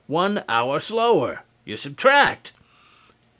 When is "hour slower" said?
0.49-1.43